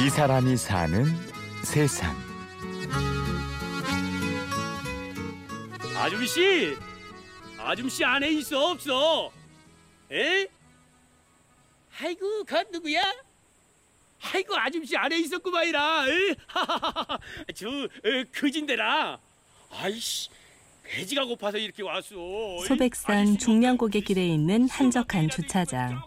[0.00, 1.04] 이 사람이 사는
[1.64, 2.14] 세상.
[5.96, 6.76] 아줌씨,
[7.58, 9.32] 아줌씨 안에 있어 없어?
[10.12, 10.46] 에?
[12.00, 13.02] 아이고, 그 누구야?
[14.32, 16.06] 아이고, 아줌씨 안에 있었구만이라.
[16.08, 16.34] 에?
[17.54, 19.18] 저 에, 그진데라.
[19.72, 20.30] 아이씨,
[20.84, 22.14] 배지가 고파서 이렇게 왔어.
[22.66, 26.02] 소백산 중량고개 길에 있는 한적한 주차장.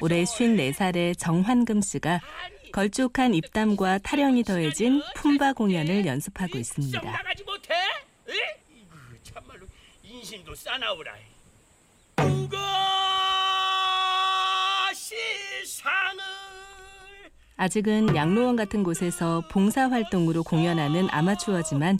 [0.00, 2.20] 올해 54살의 정환금 씨가
[2.72, 7.00] 걸쭉한 입담과 타령이 더해진 품바 공연을 연습하고 있습니다.
[10.02, 11.12] 인심도 싸나오라.
[17.56, 21.98] 아직은 양로원 같은 곳에서 봉사 활동으로 공연하는 아마추어지만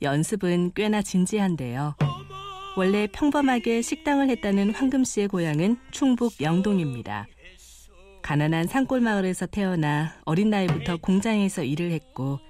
[0.00, 1.94] 연습은 꽤나 진지한데요.
[2.76, 7.26] 원래 평범하게 식당을 했다는 황금 씨의 고향은 충북 영동입니다.
[8.22, 12.40] 가난한 산골 마을에서 태어나 어린 나이부터 공장에서 일을 했고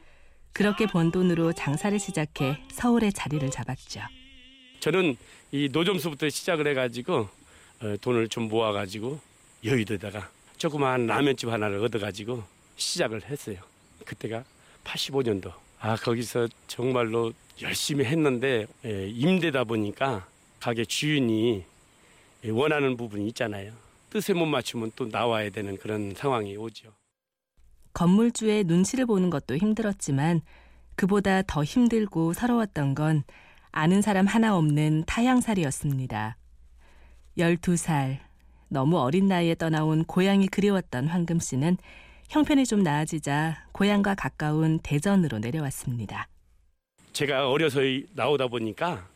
[0.55, 4.01] 그렇게 번 돈으로 장사를 시작해 서울에 자리를 잡았죠.
[4.81, 5.17] 저는
[5.53, 7.29] 이 노점수부터 시작을 해가지고
[7.83, 9.21] 어, 돈을 좀 모아가지고
[9.65, 12.43] 여의도에다가 조그마한 라면집 하나를 얻어가지고
[12.77, 13.59] 시작을 했어요.
[14.07, 14.45] 그때가
[14.85, 15.64] 85년도.
[15.85, 20.27] 아 거기서 정말로 열심히 했는데 예, 임대다 보니까
[20.59, 21.63] 가게 주인이
[22.45, 23.71] 예, 원하는 부분이 있잖아요.
[24.09, 26.89] 뜻에 못 맞추면 또 나와야 되는 그런 상황이 오죠.
[27.93, 30.41] 건물주의 눈치를 보는 것도 힘들었지만
[30.97, 33.23] 그보다 더 힘들고 서러웠던 건
[33.71, 36.39] 아는 사람 하나 없는 타향살이었습니다.
[37.37, 38.21] 12살,
[38.71, 41.77] 너무 어린 나이에 떠나온 고향이 그리웠던 황금 씨는
[42.29, 46.29] 형편이 좀 나아지자 고향과 가까운 대전으로 내려왔습니다.
[47.13, 47.81] 제가 어려서
[48.15, 49.07] 나오다 보니까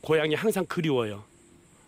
[0.00, 1.22] 고향이 항상 그리워요.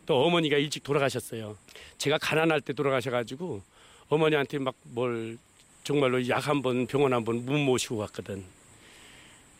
[0.06, 1.56] 또 어머니가 일찍 돌아가셨어요.
[1.98, 3.62] 제가 가난할 때 돌아가셔가지고
[4.08, 5.38] 어머니한테 막 뭘
[5.82, 8.44] 정말로 약 한 번 병원 한 번 못 모시고 갔거든.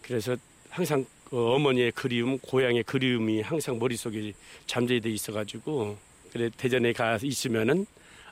[0.03, 0.37] 그래서
[0.71, 4.33] 항상 그 어머니의 그리움, 고향의 그리움이 항상 머릿속에
[4.67, 5.97] 잠재돼 있어가지고
[6.33, 7.87] 그래 대전에 가 있으면은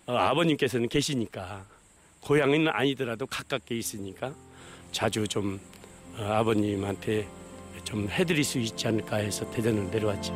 [0.07, 1.65] 어, 아버님께서는 계시니까
[2.23, 4.33] 고향은 아니더라도 가깝게 있으니까
[4.93, 5.61] 자주 좀
[6.19, 7.27] 어, 아버님한테
[7.85, 10.33] 좀 해드릴 수 있지 않을까 해서 대전을 내려왔죠.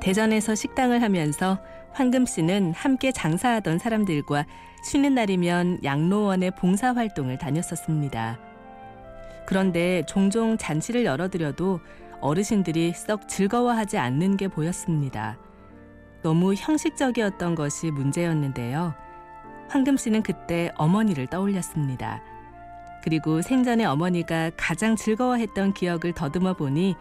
[0.00, 1.58] 대전에서 식당을 하면서
[1.92, 4.46] 황금 씨는 함께 장사하던 사람들과
[4.84, 8.38] 쉬는 날이면 양로원의 봉사 활동을 다녔었습니다.
[9.46, 11.80] 그런데 종종 잔치를 열어드려도
[12.20, 15.38] 어르신들이 썩 즐거워하지 않는 게 보였습니다.
[16.26, 18.96] 너무 형식적이었던 것이 문제였는데요.
[19.68, 22.20] 황금 씨는 그때 어머니를 떠올렸습니다.
[23.04, 26.96] 그리고 생전에 어머니가 가장 즐거워했던 기억을 더듬어 보니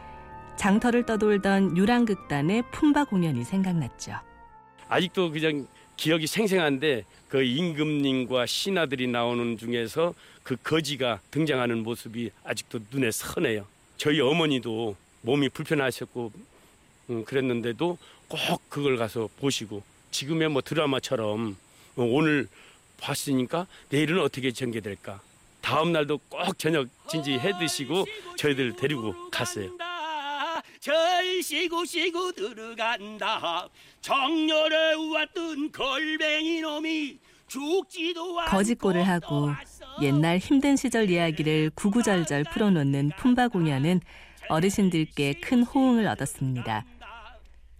[0.58, 4.14] 장터를 떠돌던 유랑극단의 품바 공연이 생각났죠.
[4.90, 5.66] 아직도 그냥
[5.98, 10.14] 기억이 생생한데 그 임금님과 신하들이 나오는 중에서
[10.44, 13.66] 그 거지가 등장하는 모습이 아직도 눈에 선해요.
[13.98, 16.32] 저희 어머니도 몸이 불편하셨고
[17.10, 17.98] 음, 그랬는데도
[18.28, 21.58] 꼭 그걸 가서 보시고 지금의 뭐 드라마처럼
[21.96, 22.48] 오늘
[23.00, 25.20] 봤으니까 내일은 어떻게 전개될까
[25.62, 28.06] 다음 날도 꼭 저녁 진지 해 드시고
[28.38, 29.72] 저희들 데리고 갔어요.
[30.80, 33.68] 절 시고 시고 들어간다
[34.02, 39.50] 정열에 왔던 걸뱅이 놈이 죽지도 않고 거짓골을 하고
[40.02, 44.02] 옛날 힘든 시절 이야기를 구구절절 풀어놓는 품바 공연은
[44.50, 46.86] 어르신들께 큰 호응을 얻었습니다.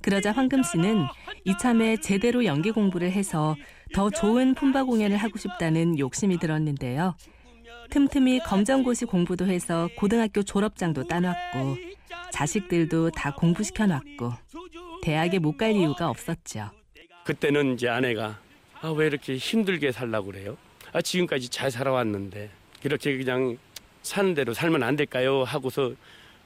[0.06, 1.08] 그러자 황금 씨는
[1.46, 3.56] 이참에 제대로 연기 공부를 해서
[3.92, 7.16] 더 좋은 품바 공연을 하고 싶다는 욕심이 들었는데요.
[7.90, 11.78] 틈틈이 검정고시 공부도 해서 고등학교 졸업장도 따놨고
[12.32, 14.32] 자식들도 다 공부시켜 놨고
[15.02, 16.70] 대학에 못 갈 이유가 없었죠.
[17.24, 18.40] 그때는 이제 아내가
[18.82, 20.56] 아, 왜 이렇게 힘들게 살라고 그래요?
[20.94, 22.52] 아, 지금까지 잘 살아왔는데
[22.84, 23.58] 이렇게 그냥
[24.04, 25.44] 사는 대로 살면 안 될까요?
[25.44, 25.94] 하고서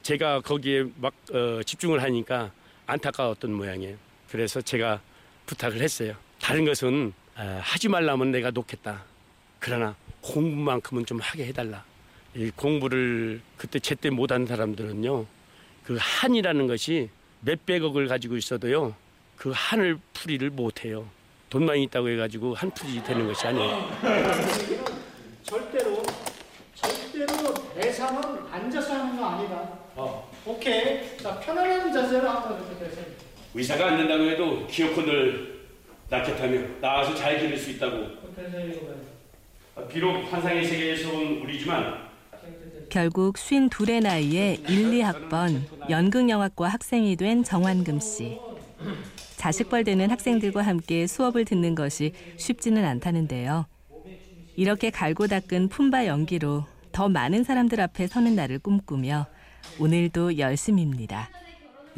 [0.00, 2.52] 제가 거기에 막 어, 집중을 하니까
[2.90, 3.96] 안타까웠던 모양이에요.
[4.30, 5.00] 그래서 제가
[5.46, 6.14] 부탁을 했어요.
[6.40, 9.04] 다른 것은 아, 하지 말라면 내가 놓겠다.
[9.58, 11.84] 그러나 공부만큼은 좀 하게 해달라.
[12.34, 15.26] 이 공부를 그때 제때 못한 사람들은요.
[15.84, 17.10] 그 한이라는 것이
[17.40, 18.94] 몇백억을 가지고 있어도요.
[19.36, 21.08] 그 한을 풀이를 못해요.
[21.48, 24.89] 돈만 있다고 해가지고 한 풀이 되는 것이 아니에요.
[27.20, 29.68] 절대로 대상은 앉아서 하는 거 아니다.
[30.46, 31.18] 오케이.
[31.18, 33.04] 자 편안한 자세로 한번 이렇게 되세요.
[33.54, 35.60] 의사가 안 된다고 해도 기어코를
[36.08, 38.06] 낳겠다며 나와서 잘 기를 수 있다고.
[39.88, 42.08] 비록 환상의 세계에서 온 우리지만
[42.88, 48.38] 결국 52의 나이에 1, 2학번 연극영화과 학생이 된 정환금 씨.
[49.36, 53.66] 자식벌 되는 학생들과 함께 수업을 듣는 것이 쉽지는 않다는데요.
[54.56, 59.26] 이렇게 갈고 닦은 품바 연기로 더 많은 사람들 앞에 서는 날을 꿈꾸며
[59.78, 61.30] 오늘도 열심입니다.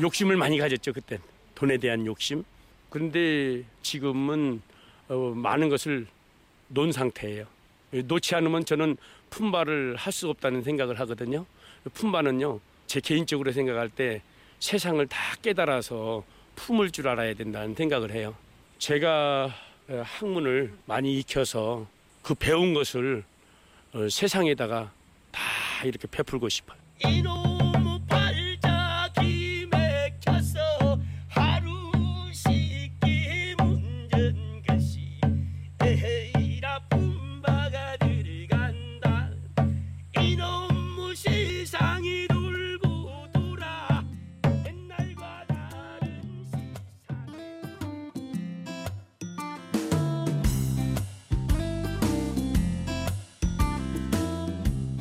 [0.01, 1.19] 욕심을 많이 가졌죠 그때
[1.55, 2.45] 돈에 대한 욕심.
[2.91, 4.61] 그런데 지금은
[5.09, 6.07] 어, 많은 것을
[6.69, 7.47] 놓은 상태예요.
[8.05, 8.97] 놓지 않으면 저는
[9.31, 11.45] 품바를 할 수 없다는 생각을 하거든요.
[11.95, 14.23] 품바는요 제 개인적으로 생각할 때
[14.61, 16.25] 세상을 다 깨달아서
[16.57, 18.35] 품을 줄 알아야 된다는 생각을 해요.
[18.79, 19.53] 제가
[19.89, 21.87] 어, 학문을 많이 익혀서
[22.23, 23.32] 그 배운 것을 어,
[24.11, 24.91] 세상에다가
[25.31, 25.41] 다
[25.85, 26.79] 이렇게 베풀고 싶어요.